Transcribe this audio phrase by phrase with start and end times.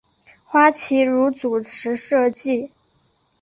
[0.47, 2.71] 花琦如主持设计。